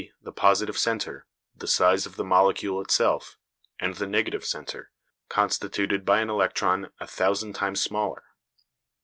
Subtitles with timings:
[0.19, 3.37] _the positive centre, the size of the molecule itself,
[3.79, 4.89] and the negative centre,
[5.29, 8.23] constituted by an electron a thousand times smaller.